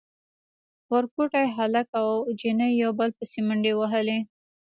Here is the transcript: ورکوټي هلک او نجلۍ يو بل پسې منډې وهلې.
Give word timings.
ورکوټي 0.93 1.45
هلک 1.57 1.87
او 1.99 2.07
نجلۍ 2.31 2.71
يو 2.83 2.91
بل 2.99 3.09
پسې 3.17 3.39
منډې 3.47 3.73
وهلې. 3.75 4.17